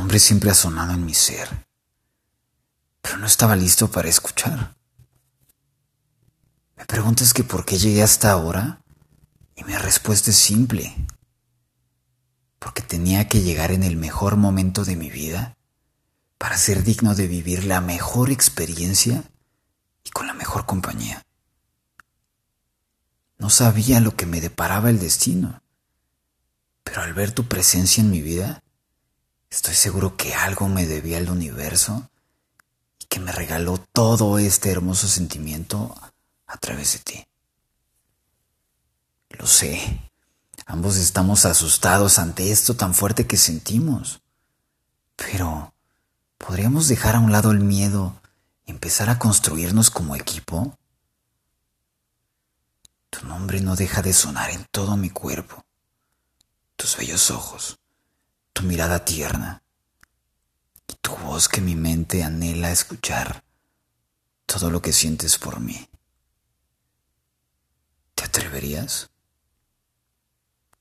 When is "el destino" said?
24.88-25.62